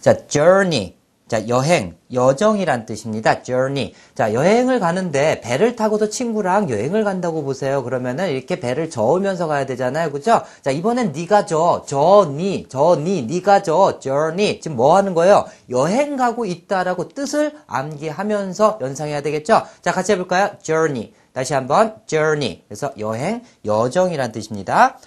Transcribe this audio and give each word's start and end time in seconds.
자, 0.00 0.16
journey. 0.26 0.94
자, 1.28 1.46
여행, 1.46 1.96
여정이란 2.12 2.86
뜻입니다. 2.86 3.42
journey. 3.42 3.92
자, 4.16 4.32
여행을 4.34 4.80
가는데 4.80 5.40
배를 5.42 5.76
타고도 5.76 6.08
친구랑 6.08 6.70
여행을 6.70 7.04
간다고 7.04 7.44
보세요. 7.44 7.84
그러면은 7.84 8.30
이렇게 8.30 8.58
배를 8.58 8.90
저으면서 8.90 9.46
가야 9.46 9.64
되잖아요. 9.66 10.10
그죠? 10.10 10.42
자, 10.62 10.72
이번엔 10.72 11.12
네가 11.12 11.46
저, 11.46 11.84
저 11.86 12.32
니, 12.34 12.66
저 12.68 12.96
니, 12.96 13.22
네가 13.22 13.62
저, 13.62 14.00
journey. 14.00 14.60
지금 14.60 14.76
뭐 14.76 14.96
하는 14.96 15.14
거예요? 15.14 15.44
여행 15.68 16.16
가고 16.16 16.46
있다라고 16.46 17.10
뜻을 17.10 17.52
암기하면서 17.68 18.78
연상해야 18.80 19.20
되겠죠? 19.20 19.62
자, 19.82 19.92
같이 19.92 20.12
해볼까요? 20.12 20.56
journey. 20.62 21.12
다시 21.32 21.54
한번 21.54 21.94
journey. 22.06 22.62
그래서 22.66 22.92
여행, 22.98 23.42
여정이란 23.64 24.32
뜻입니다. 24.32 24.98